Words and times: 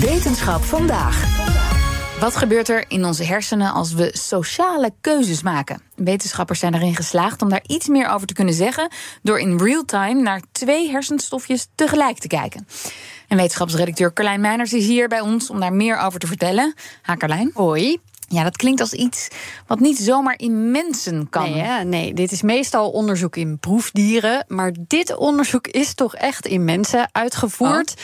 Wetenschap 0.00 0.62
vandaag. 0.62 1.42
Wat 2.20 2.36
gebeurt 2.36 2.68
er 2.68 2.84
in 2.88 3.04
onze 3.04 3.24
hersenen 3.24 3.72
als 3.72 3.92
we 3.92 4.10
sociale 4.12 4.92
keuzes 5.00 5.42
maken? 5.42 5.82
Wetenschappers 5.96 6.58
zijn 6.58 6.74
erin 6.74 6.96
geslaagd 6.96 7.42
om 7.42 7.48
daar 7.48 7.64
iets 7.66 7.88
meer 7.88 8.08
over 8.08 8.26
te 8.26 8.34
kunnen 8.34 8.54
zeggen 8.54 8.88
door 9.22 9.40
in 9.40 9.58
real 9.58 9.84
time 9.84 10.22
naar 10.22 10.42
twee 10.52 10.90
hersenstofjes 10.90 11.66
tegelijk 11.74 12.18
te 12.18 12.28
kijken. 12.28 12.66
En 13.28 13.36
wetenschapsredacteur 13.36 14.12
Carlijn 14.12 14.40
Meiners 14.40 14.72
is 14.72 14.86
hier 14.86 15.08
bij 15.08 15.20
ons 15.20 15.50
om 15.50 15.60
daar 15.60 15.72
meer 15.72 15.98
over 15.98 16.20
te 16.20 16.26
vertellen. 16.26 16.74
Ha, 17.02 17.16
Carlijn. 17.16 17.50
Hoi. 17.54 17.98
Ja, 18.28 18.42
dat 18.42 18.56
klinkt 18.56 18.80
als 18.80 18.92
iets 18.92 19.28
wat 19.66 19.80
niet 19.80 19.98
zomaar 19.98 20.38
in 20.38 20.70
mensen 20.70 21.28
kan. 21.30 21.50
Nee, 21.50 21.60
hè? 21.60 21.84
nee, 21.84 22.14
dit 22.14 22.32
is 22.32 22.42
meestal 22.42 22.90
onderzoek 22.90 23.36
in 23.36 23.58
proefdieren. 23.58 24.44
Maar 24.48 24.72
dit 24.78 25.16
onderzoek 25.16 25.66
is 25.66 25.94
toch 25.94 26.14
echt 26.14 26.46
in 26.46 26.64
mensen 26.64 27.08
uitgevoerd. 27.12 27.94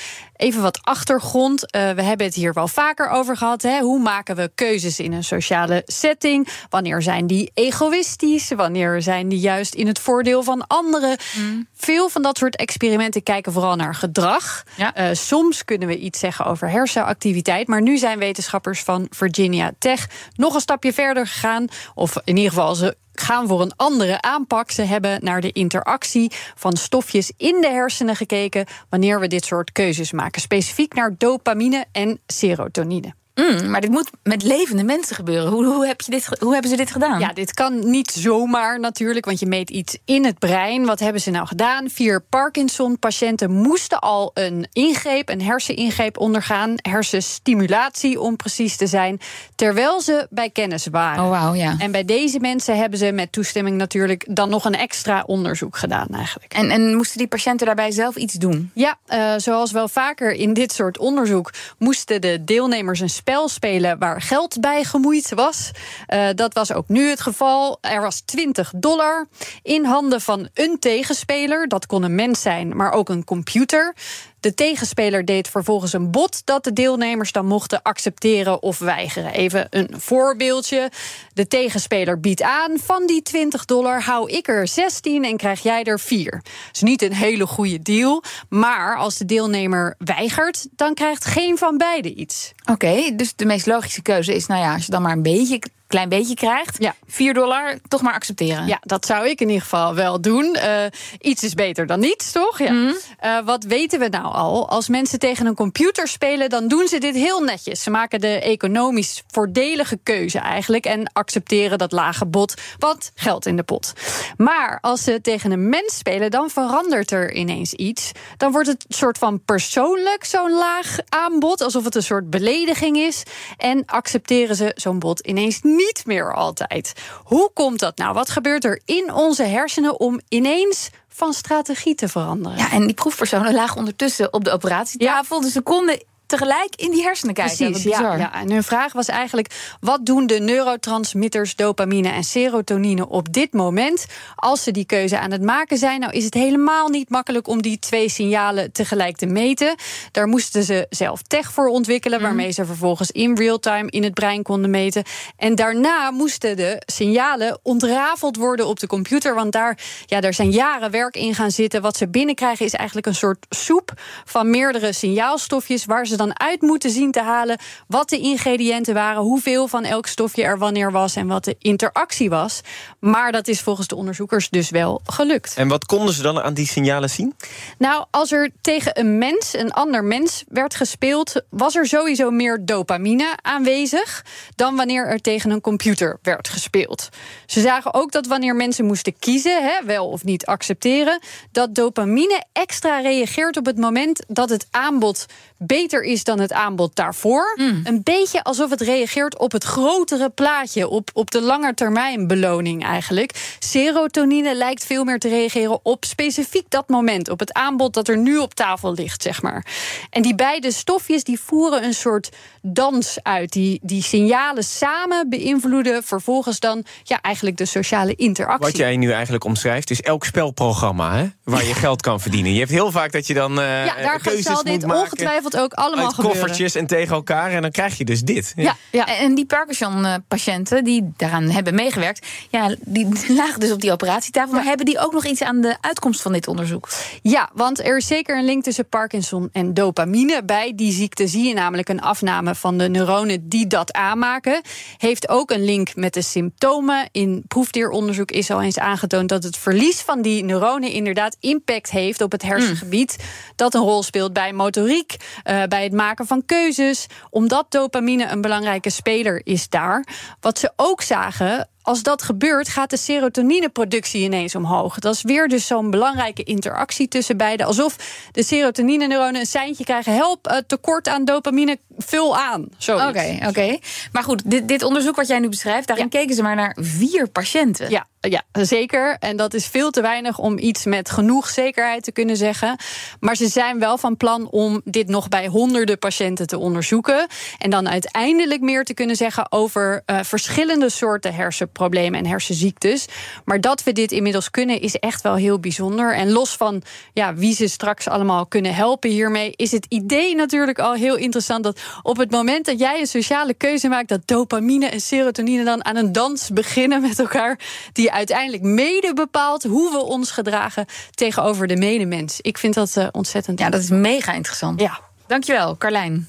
Even 0.40 0.62
wat 0.62 0.78
achtergrond. 0.82 1.62
Uh, 1.62 1.90
we 1.90 2.02
hebben 2.02 2.26
het 2.26 2.34
hier 2.34 2.52
wel 2.52 2.68
vaker 2.68 3.08
over 3.08 3.36
gehad. 3.36 3.62
Hè? 3.62 3.80
Hoe 3.80 4.00
maken 4.00 4.36
we 4.36 4.50
keuzes 4.54 5.00
in 5.00 5.12
een 5.12 5.24
sociale 5.24 5.82
setting? 5.86 6.48
Wanneer 6.68 7.02
zijn 7.02 7.26
die 7.26 7.50
egoïstisch? 7.54 8.48
Wanneer 8.48 9.02
zijn 9.02 9.28
die 9.28 9.38
juist 9.38 9.74
in 9.74 9.86
het 9.86 9.98
voordeel 9.98 10.42
van 10.42 10.66
anderen? 10.66 11.18
Mm. 11.36 11.66
Veel 11.74 12.08
van 12.08 12.22
dat 12.22 12.38
soort 12.38 12.56
experimenten 12.56 13.22
kijken 13.22 13.52
vooral 13.52 13.76
naar 13.76 13.94
gedrag. 13.94 14.64
Ja. 14.76 14.98
Uh, 14.98 15.14
soms 15.14 15.64
kunnen 15.64 15.88
we 15.88 15.98
iets 15.98 16.18
zeggen 16.18 16.44
over 16.44 16.70
hersenactiviteit. 16.70 17.68
Maar 17.68 17.82
nu 17.82 17.98
zijn 17.98 18.18
wetenschappers 18.18 18.82
van 18.82 19.06
Virginia 19.10 19.72
Tech 19.78 20.08
nog 20.36 20.54
een 20.54 20.60
stapje 20.60 20.92
verder 20.92 21.26
gegaan. 21.26 21.66
Of 21.94 22.16
in 22.24 22.36
ieder 22.36 22.52
geval 22.52 22.74
ze 22.74 22.96
gaan 23.12 23.48
voor 23.48 23.60
een 23.60 23.76
andere 23.76 24.22
aanpak. 24.22 24.70
Ze 24.70 24.82
hebben 24.82 25.24
naar 25.24 25.40
de 25.40 25.52
interactie 25.52 26.32
van 26.54 26.76
stofjes 26.76 27.32
in 27.36 27.60
de 27.60 27.68
hersenen 27.68 28.16
gekeken 28.16 28.66
wanneer 28.88 29.20
we 29.20 29.26
dit 29.26 29.44
soort 29.44 29.72
keuzes 29.72 30.12
maken. 30.12 30.40
Specifiek 30.40 30.94
naar 30.94 31.14
dopamine 31.18 31.84
en 31.92 32.20
serotonine. 32.26 33.18
Mm, 33.34 33.70
maar 33.70 33.80
dit 33.80 33.90
moet 33.90 34.10
met 34.22 34.42
levende 34.42 34.84
mensen 34.84 35.16
gebeuren. 35.16 35.52
Hoe, 35.52 35.64
hoe, 35.64 35.86
heb 35.86 36.00
je 36.00 36.10
dit, 36.10 36.28
hoe 36.40 36.52
hebben 36.52 36.70
ze 36.70 36.76
dit 36.76 36.90
gedaan? 36.90 37.20
Ja, 37.20 37.32
dit 37.32 37.54
kan 37.54 37.90
niet 37.90 38.10
zomaar 38.10 38.80
natuurlijk, 38.80 39.24
want 39.24 39.40
je 39.40 39.46
meet 39.46 39.70
iets 39.70 39.98
in 40.04 40.24
het 40.24 40.38
brein. 40.38 40.86
Wat 40.86 41.00
hebben 41.00 41.20
ze 41.20 41.30
nou 41.30 41.46
gedaan? 41.46 41.90
Vier 41.90 42.20
Parkinson-patiënten 42.20 43.50
moesten 43.50 43.98
al 43.98 44.30
een 44.34 44.68
ingreep, 44.72 45.28
een 45.28 45.42
herseningreep 45.42 46.18
ondergaan. 46.18 46.74
Hersenstimulatie, 46.76 48.20
om 48.20 48.36
precies 48.36 48.76
te 48.76 48.86
zijn. 48.86 49.20
Terwijl 49.54 50.00
ze 50.00 50.26
bij 50.30 50.50
kennis 50.50 50.86
waren. 50.86 51.24
Oh, 51.24 51.44
wow, 51.44 51.56
ja. 51.56 51.74
En 51.78 51.92
bij 51.92 52.04
deze 52.04 52.40
mensen 52.40 52.76
hebben 52.76 52.98
ze 52.98 53.12
met 53.12 53.32
toestemming 53.32 53.76
natuurlijk 53.76 54.26
dan 54.30 54.48
nog 54.48 54.64
een 54.64 54.74
extra 54.74 55.22
onderzoek 55.26 55.76
gedaan, 55.76 56.06
eigenlijk. 56.08 56.52
En, 56.52 56.70
en 56.70 56.94
moesten 56.96 57.18
die 57.18 57.28
patiënten 57.28 57.66
daarbij 57.66 57.90
zelf 57.90 58.16
iets 58.16 58.34
doen? 58.34 58.70
Ja, 58.74 58.98
uh, 59.08 59.32
zoals 59.36 59.72
wel 59.72 59.88
vaker 59.88 60.32
in 60.32 60.52
dit 60.52 60.72
soort 60.72 60.98
onderzoek 60.98 61.52
moesten 61.78 62.20
de 62.20 62.44
deelnemers 62.44 63.00
een 63.00 63.10
spel 63.20 63.48
spelen 63.48 63.98
waar 63.98 64.20
geld 64.20 64.60
bij 64.60 64.84
gemoeid 64.84 65.34
was. 65.34 65.70
Uh, 66.08 66.28
dat 66.34 66.54
was 66.54 66.72
ook 66.72 66.88
nu 66.88 67.08
het 67.08 67.20
geval. 67.20 67.78
Er 67.80 68.00
was 68.00 68.20
20 68.20 68.72
dollar 68.76 69.28
in 69.62 69.84
handen 69.84 70.20
van 70.20 70.48
een 70.54 70.78
tegenspeler. 70.78 71.68
Dat 71.68 71.86
kon 71.86 72.02
een 72.02 72.14
mens 72.14 72.42
zijn, 72.42 72.76
maar 72.76 72.92
ook 72.92 73.08
een 73.08 73.24
computer. 73.24 73.94
De 74.40 74.54
tegenspeler 74.54 75.24
deed 75.24 75.48
vervolgens 75.48 75.92
een 75.92 76.10
bod 76.10 76.42
dat 76.44 76.64
de 76.64 76.72
deelnemers 76.72 77.32
dan 77.32 77.46
mochten 77.46 77.82
accepteren 77.82 78.62
of 78.62 78.78
weigeren. 78.78 79.32
Even 79.32 79.66
een 79.70 79.88
voorbeeldje. 79.96 80.90
De 81.32 81.46
tegenspeler 81.46 82.20
biedt 82.20 82.42
aan: 82.42 82.78
van 82.78 83.06
die 83.06 83.22
20 83.22 83.64
dollar 83.64 84.02
hou 84.02 84.30
ik 84.30 84.48
er 84.48 84.68
16 84.68 85.24
en 85.24 85.36
krijg 85.36 85.62
jij 85.62 85.84
er 85.84 86.00
4. 86.00 86.30
Dat 86.30 86.42
is 86.72 86.82
niet 86.82 87.02
een 87.02 87.14
hele 87.14 87.46
goede 87.46 87.82
deal. 87.82 88.22
Maar 88.48 88.96
als 88.96 89.16
de 89.16 89.24
deelnemer 89.24 89.94
weigert, 89.98 90.66
dan 90.76 90.94
krijgt 90.94 91.24
geen 91.24 91.58
van 91.58 91.76
beiden 91.76 92.20
iets. 92.20 92.52
Oké, 92.70 93.14
dus 93.16 93.32
de 93.36 93.44
meest 93.44 93.66
logische 93.66 94.02
keuze 94.02 94.34
is: 94.34 94.46
nou 94.46 94.60
ja, 94.60 94.74
als 94.74 94.84
je 94.84 94.90
dan 94.90 95.02
maar 95.02 95.12
een 95.12 95.22
beetje 95.22 95.60
klein 95.90 96.08
beetje 96.08 96.34
krijgt. 96.34 96.76
Ja. 96.78 96.94
4 97.06 97.34
dollar, 97.34 97.78
toch 97.88 98.02
maar 98.02 98.12
accepteren. 98.12 98.66
Ja, 98.66 98.78
dat 98.80 99.06
zou 99.06 99.28
ik 99.28 99.40
in 99.40 99.46
ieder 99.46 99.62
geval 99.62 99.94
wel 99.94 100.20
doen. 100.20 100.56
Uh, 100.56 100.84
iets 101.20 101.42
is 101.42 101.54
beter 101.54 101.86
dan 101.86 102.00
niets, 102.00 102.32
toch? 102.32 102.58
Ja. 102.58 102.72
Mm. 102.72 102.96
Uh, 103.24 103.38
wat 103.44 103.64
weten 103.64 103.98
we 103.98 104.08
nou 104.08 104.34
al? 104.34 104.68
Als 104.68 104.88
mensen 104.88 105.18
tegen 105.18 105.46
een 105.46 105.54
computer 105.54 106.08
spelen, 106.08 106.48
dan 106.48 106.68
doen 106.68 106.88
ze 106.88 106.98
dit 106.98 107.14
heel 107.14 107.40
netjes. 107.40 107.82
Ze 107.82 107.90
maken 107.90 108.20
de 108.20 108.40
economisch 108.40 109.22
voordelige 109.26 109.98
keuze 110.02 110.38
eigenlijk 110.38 110.84
en 110.84 111.12
accepteren 111.12 111.78
dat 111.78 111.92
lage 111.92 112.26
bod, 112.26 112.54
wat 112.78 113.12
geld 113.14 113.46
in 113.46 113.56
de 113.56 113.62
pot. 113.62 113.92
Maar 114.36 114.78
als 114.80 115.02
ze 115.02 115.20
tegen 115.20 115.50
een 115.50 115.68
mens 115.68 115.96
spelen, 115.96 116.30
dan 116.30 116.50
verandert 116.50 117.10
er 117.10 117.34
ineens 117.34 117.72
iets. 117.72 118.12
Dan 118.36 118.52
wordt 118.52 118.68
het 118.68 118.84
soort 118.88 119.18
van 119.18 119.44
persoonlijk 119.44 120.24
zo'n 120.24 120.52
laag 120.52 120.96
aanbod, 121.08 121.60
alsof 121.60 121.84
het 121.84 121.94
een 121.94 122.02
soort 122.02 122.30
belediging 122.30 122.96
is. 122.96 123.22
En 123.56 123.82
accepteren 123.86 124.56
ze 124.56 124.72
zo'n 124.74 124.98
bod 124.98 125.20
ineens 125.20 125.58
niet 125.62 125.78
niet 125.86 126.02
meer 126.06 126.34
altijd. 126.34 126.92
Hoe 127.24 127.50
komt 127.54 127.78
dat 127.78 127.96
nou? 127.96 128.14
Wat 128.14 128.30
gebeurt 128.30 128.64
er 128.64 128.80
in 128.84 129.12
onze 129.12 129.42
hersenen 129.42 130.00
om 130.00 130.20
ineens 130.28 130.90
van 131.08 131.32
strategie 131.32 131.94
te 131.94 132.08
veranderen? 132.08 132.58
Ja, 132.58 132.70
en 132.70 132.86
die 132.86 132.94
proefpersonen 132.94 133.54
lagen 133.54 133.76
ondertussen 133.76 134.32
op 134.32 134.44
de 134.44 134.50
operatietafel. 134.50 135.42
Ja. 135.42 135.48
Ze 135.48 135.60
konden 135.60 136.02
tegelijk 136.30 136.76
in 136.76 136.90
die 136.90 137.02
hersenen 137.02 137.34
kijken. 137.34 137.70
Precies, 137.70 137.82
ja, 137.82 138.16
ja. 138.16 138.34
En 138.34 138.50
hun 138.50 138.62
vraag 138.62 138.92
was 138.92 139.08
eigenlijk: 139.08 139.76
wat 139.80 140.06
doen 140.06 140.26
de 140.26 140.38
neurotransmitters 140.38 141.56
dopamine 141.56 142.08
en 142.08 142.24
serotonine 142.24 143.08
op 143.08 143.32
dit 143.32 143.52
moment 143.52 144.06
als 144.36 144.62
ze 144.62 144.70
die 144.70 144.84
keuze 144.84 145.18
aan 145.18 145.30
het 145.30 145.42
maken 145.42 145.78
zijn? 145.78 146.00
Nou, 146.00 146.12
is 146.12 146.24
het 146.24 146.34
helemaal 146.34 146.88
niet 146.88 147.10
makkelijk 147.10 147.48
om 147.48 147.62
die 147.62 147.78
twee 147.78 148.08
signalen 148.08 148.72
tegelijk 148.72 149.16
te 149.16 149.26
meten. 149.26 149.74
Daar 150.12 150.26
moesten 150.26 150.62
ze 150.62 150.86
zelf 150.90 151.22
tech 151.22 151.52
voor 151.52 151.68
ontwikkelen, 151.68 152.18
mhm. 152.18 152.26
waarmee 152.26 152.50
ze 152.50 152.64
vervolgens 152.64 153.10
in 153.10 153.36
real 153.36 153.58
time 153.58 153.90
in 153.90 154.02
het 154.02 154.14
brein 154.14 154.42
konden 154.42 154.70
meten. 154.70 155.02
En 155.36 155.54
daarna 155.54 156.10
moesten 156.10 156.56
de 156.56 156.82
signalen 156.86 157.58
ontrafeld 157.62 158.36
worden 158.36 158.66
op 158.66 158.80
de 158.80 158.86
computer, 158.86 159.34
want 159.34 159.52
daar, 159.52 159.78
ja, 160.06 160.20
daar 160.20 160.34
zijn 160.34 160.50
jaren 160.50 160.90
werk 160.90 161.16
in 161.16 161.34
gaan 161.34 161.50
zitten. 161.50 161.82
Wat 161.82 161.96
ze 161.96 162.08
binnenkrijgen 162.08 162.66
is 162.66 162.74
eigenlijk 162.74 163.06
een 163.06 163.14
soort 163.14 163.46
soep 163.48 163.92
van 164.24 164.50
meerdere 164.50 164.92
signaalstofjes 164.92 165.84
waar 165.84 166.06
ze 166.06 166.16
dan 166.20 166.40
uit 166.40 166.60
moeten 166.60 166.90
zien 166.90 167.10
te 167.10 167.22
halen 167.22 167.58
wat 167.86 168.08
de 168.08 168.18
ingrediënten 168.18 168.94
waren, 168.94 169.22
hoeveel 169.22 169.68
van 169.68 169.84
elk 169.84 170.06
stofje 170.06 170.42
er 170.42 170.58
wanneer 170.58 170.92
was 170.92 171.16
en 171.16 171.26
wat 171.26 171.44
de 171.44 171.56
interactie 171.58 172.30
was. 172.30 172.60
Maar 172.98 173.32
dat 173.32 173.48
is 173.48 173.60
volgens 173.60 173.86
de 173.86 173.96
onderzoekers 173.96 174.48
dus 174.48 174.70
wel 174.70 175.00
gelukt. 175.04 175.54
En 175.56 175.68
wat 175.68 175.86
konden 175.86 176.14
ze 176.14 176.22
dan 176.22 176.40
aan 176.40 176.54
die 176.54 176.66
signalen 176.66 177.10
zien? 177.10 177.34
Nou, 177.78 178.04
als 178.10 178.32
er 178.32 178.50
tegen 178.60 178.98
een 179.00 179.18
mens, 179.18 179.54
een 179.54 179.72
ander 179.72 180.04
mens, 180.04 180.44
werd 180.48 180.74
gespeeld, 180.74 181.42
was 181.50 181.74
er 181.76 181.86
sowieso 181.86 182.30
meer 182.30 182.64
dopamine 182.64 183.38
aanwezig 183.42 184.24
dan 184.56 184.76
wanneer 184.76 185.06
er 185.06 185.20
tegen 185.20 185.50
een 185.50 185.60
computer 185.60 186.18
werd 186.22 186.48
gespeeld. 186.48 187.08
Ze 187.46 187.60
zagen 187.60 187.94
ook 187.94 188.12
dat 188.12 188.26
wanneer 188.26 188.56
mensen 188.56 188.84
moesten 188.84 189.18
kiezen, 189.18 189.62
hè, 189.62 189.84
wel 189.86 190.08
of 190.08 190.24
niet 190.24 190.46
accepteren, 190.46 191.20
dat 191.52 191.74
dopamine 191.74 192.44
extra 192.52 192.98
reageert 193.00 193.56
op 193.56 193.66
het 193.66 193.78
moment 193.78 194.24
dat 194.28 194.50
het 194.50 194.66
aanbod 194.70 195.26
beter 195.58 196.02
is 196.02 196.09
dan 196.18 196.40
het 196.40 196.52
aanbod 196.52 196.96
daarvoor. 196.96 197.54
Mm. 197.56 197.80
Een 197.84 198.02
beetje 198.02 198.42
alsof 198.42 198.70
het 198.70 198.80
reageert 198.80 199.38
op 199.38 199.52
het 199.52 199.64
grotere 199.64 200.30
plaatje, 200.30 200.88
op, 200.88 201.10
op 201.12 201.30
de 201.30 201.40
langetermijn 201.40 202.26
beloning 202.26 202.84
eigenlijk. 202.84 203.56
Serotonine 203.58 204.54
lijkt 204.54 204.84
veel 204.84 205.04
meer 205.04 205.18
te 205.18 205.28
reageren 205.28 205.80
op 205.82 206.04
specifiek 206.04 206.70
dat 206.70 206.88
moment, 206.88 207.28
op 207.28 207.38
het 207.38 207.52
aanbod 207.52 207.94
dat 207.94 208.08
er 208.08 208.18
nu 208.18 208.38
op 208.38 208.54
tafel 208.54 208.94
ligt, 208.94 209.22
zeg 209.22 209.42
maar. 209.42 209.66
En 210.10 210.22
die 210.22 210.34
beide 210.34 210.72
stofjes 210.72 211.24
die 211.24 211.40
voeren 211.40 211.84
een 211.84 211.94
soort 211.94 212.28
dans 212.62 213.18
uit. 213.22 213.52
Die, 213.52 213.80
die 213.82 214.02
signalen 214.02 214.64
samen 214.64 215.28
beïnvloeden 215.28 216.02
vervolgens 216.02 216.60
dan 216.60 216.84
ja, 217.02 217.20
eigenlijk 217.20 217.56
de 217.56 217.64
sociale 217.64 218.14
interactie. 218.14 218.66
Wat 218.66 218.76
jij 218.76 218.96
nu 218.96 219.12
eigenlijk 219.12 219.44
omschrijft 219.44 219.90
is 219.90 220.00
elk 220.00 220.24
spelprogramma 220.24 221.16
hè, 221.16 221.26
waar 221.44 221.64
je 221.64 221.74
geld 221.74 222.02
kan 222.02 222.20
verdienen. 222.20 222.52
Je 222.52 222.58
hebt 222.58 222.70
heel 222.70 222.90
vaak 222.90 223.12
dat 223.12 223.26
je 223.26 223.34
dan 223.34 223.58
uh, 223.58 223.86
ja, 223.86 223.94
daar 224.02 224.20
zal 224.38 224.64
dit 224.64 224.84
ongetwijfeld 224.84 225.56
ook 225.56 225.72
allemaal 225.72 225.99
uit 226.00 226.14
gebeuren. 226.14 226.40
koffertjes 226.40 226.74
en 226.74 226.86
tegen 226.86 227.14
elkaar. 227.14 227.50
En 227.50 227.62
dan 227.62 227.70
krijg 227.70 227.98
je 227.98 228.04
dus 228.04 228.20
dit. 228.20 228.52
Ja, 228.56 228.76
ja. 228.90 229.06
En 229.18 229.34
die 229.34 229.46
Parkinson-patiënten 229.46 230.84
die 230.84 231.12
daaraan 231.16 231.50
hebben 231.50 231.74
meegewerkt, 231.74 232.26
ja, 232.48 232.74
die 232.80 233.08
lagen 233.40 233.60
dus 233.60 233.72
op 233.72 233.80
die 233.80 233.92
operatietafel. 233.92 234.54
Maar 234.54 234.64
hebben 234.64 234.86
die 234.86 234.98
ook 234.98 235.12
nog 235.12 235.24
iets 235.24 235.42
aan 235.42 235.60
de 235.60 235.76
uitkomst 235.80 236.22
van 236.22 236.32
dit 236.32 236.48
onderzoek? 236.48 236.88
Ja, 237.22 237.50
want 237.52 237.84
er 237.84 237.96
is 237.96 238.06
zeker 238.06 238.38
een 238.38 238.44
link 238.44 238.62
tussen 238.62 238.88
Parkinson 238.88 239.48
en 239.52 239.74
dopamine. 239.74 240.44
Bij 240.44 240.72
die 240.74 240.92
ziekte 240.92 241.26
zie 241.26 241.48
je 241.48 241.54
namelijk 241.54 241.88
een 241.88 242.00
afname 242.00 242.54
van 242.54 242.78
de 242.78 242.88
neuronen 242.88 243.48
die 243.48 243.66
dat 243.66 243.92
aanmaken. 243.92 244.60
Heeft 244.98 245.28
ook 245.28 245.50
een 245.50 245.64
link 245.64 245.94
met 245.94 246.14
de 246.14 246.22
symptomen. 246.22 247.08
In 247.12 247.44
proefdieronderzoek 247.48 248.30
is 248.30 248.50
al 248.50 248.62
eens 248.62 248.78
aangetoond 248.78 249.28
dat 249.28 249.42
het 249.42 249.56
verlies 249.56 250.00
van 250.00 250.22
die 250.22 250.44
neuronen 250.44 250.90
inderdaad 250.90 251.36
impact 251.40 251.90
heeft 251.90 252.20
op 252.20 252.32
het 252.32 252.42
hersengebied. 252.42 253.16
Dat 253.56 253.74
een 253.74 253.80
rol 253.80 254.02
speelt 254.02 254.32
bij 254.32 254.52
motoriek, 254.52 255.16
eh, 255.42 255.62
bij 255.68 255.89
het 255.90 255.98
maken 255.98 256.26
van 256.26 256.44
keuzes. 256.46 257.06
Omdat 257.30 257.66
dopamine 257.68 258.26
een 258.26 258.40
belangrijke 258.40 258.90
speler 258.90 259.40
is 259.44 259.68
daar. 259.68 260.06
Wat 260.40 260.58
ze 260.58 260.72
ook 260.76 261.02
zagen. 261.02 261.68
Als 261.82 262.02
dat 262.02 262.22
gebeurt, 262.22 262.68
gaat 262.68 262.90
de 262.90 262.96
serotonineproductie 262.96 264.22
ineens 264.22 264.54
omhoog. 264.54 264.98
Dat 264.98 265.14
is 265.14 265.22
weer 265.22 265.48
dus 265.48 265.66
zo'n 265.66 265.90
belangrijke 265.90 266.42
interactie 266.42 267.08
tussen 267.08 267.36
beiden. 267.36 267.66
Alsof 267.66 267.96
de 268.32 268.42
serotonine-neuronen 268.42 269.40
een 269.40 269.46
seintje 269.46 269.84
krijgen. 269.84 270.14
Help, 270.14 270.46
eh, 270.46 270.56
tekort 270.66 271.08
aan 271.08 271.24
dopamine, 271.24 271.78
vul 272.02 272.36
aan. 272.36 272.68
Oké, 273.08 273.38
oké. 273.48 273.78
Maar 274.12 274.22
goed, 274.22 274.50
dit, 274.50 274.68
dit 274.68 274.82
onderzoek 274.82 275.16
wat 275.16 275.28
jij 275.28 275.38
nu 275.38 275.48
beschrijft, 275.48 275.86
daarin 275.86 276.08
keken 276.08 276.34
ze 276.34 276.42
maar 276.42 276.56
naar 276.56 276.76
vier 276.80 277.28
patiënten. 277.28 277.90
Ja, 277.90 278.06
ja, 278.20 278.42
zeker. 278.52 279.16
En 279.18 279.36
dat 279.36 279.54
is 279.54 279.66
veel 279.66 279.90
te 279.90 280.00
weinig 280.00 280.38
om 280.38 280.58
iets 280.58 280.84
met 280.84 281.10
genoeg 281.10 281.48
zekerheid 281.48 282.04
te 282.04 282.12
kunnen 282.12 282.36
zeggen. 282.36 282.76
Maar 283.20 283.36
ze 283.36 283.48
zijn 283.48 283.78
wel 283.78 283.98
van 283.98 284.16
plan 284.16 284.50
om 284.50 284.80
dit 284.84 285.08
nog 285.08 285.28
bij 285.28 285.46
honderden 285.46 285.98
patiënten 285.98 286.46
te 286.46 286.58
onderzoeken. 286.58 287.26
En 287.58 287.70
dan 287.70 287.88
uiteindelijk 287.88 288.60
meer 288.60 288.84
te 288.84 288.94
kunnen 288.94 289.16
zeggen 289.16 289.52
over 289.52 290.02
eh, 290.06 290.18
verschillende 290.22 290.88
soorten 290.90 291.34
hersenproblemen 291.34 292.18
en 292.18 292.26
hersenziektes. 292.26 293.06
Maar 293.44 293.60
dat 293.60 293.82
we 293.82 293.92
dit 293.92 294.12
inmiddels 294.12 294.50
kunnen, 294.50 294.80
is 294.80 294.96
echt 294.96 295.22
wel 295.22 295.34
heel 295.34 295.58
bijzonder. 295.58 296.14
En 296.14 296.30
los 296.30 296.56
van 296.56 296.82
ja, 297.12 297.34
wie 297.34 297.54
ze 297.54 297.68
straks 297.68 298.08
allemaal 298.08 298.46
kunnen 298.46 298.74
helpen 298.74 299.10
hiermee, 299.10 299.52
is 299.56 299.72
het 299.72 299.86
idee 299.88 300.34
natuurlijk 300.34 300.78
al 300.78 300.94
heel 300.94 301.16
interessant 301.16 301.64
dat 301.64 301.80
op 302.02 302.16
het 302.16 302.30
moment 302.30 302.64
dat 302.64 302.78
jij 302.78 303.00
een 303.00 303.06
sociale 303.06 303.54
keuze 303.54 303.88
maakt, 303.88 304.08
dat 304.08 304.20
dopamine 304.24 304.86
en 304.86 305.00
serotonine 305.00 305.64
dan 305.64 305.84
aan 305.84 305.96
een 305.96 306.12
dans 306.12 306.50
beginnen 306.50 307.00
met 307.00 307.18
elkaar. 307.18 307.58
Die 307.92 308.12
uiteindelijk 308.12 308.62
mede 308.62 309.14
bepaalt 309.14 309.62
hoe 309.62 309.90
we 309.90 309.98
ons 309.98 310.30
gedragen 310.30 310.86
tegenover 311.10 311.66
de 311.66 311.76
medemens. 311.76 312.40
Ik 312.40 312.58
vind 312.58 312.74
dat 312.74 312.96
eh, 312.96 313.06
ontzettend. 313.12 313.58
Ja, 313.58 313.70
dat 313.70 313.80
is 313.80 313.90
mega 313.90 314.32
interessant. 314.32 314.80
Ja. 314.80 315.00
Dankjewel, 315.26 315.76
Carlijn. 315.76 316.28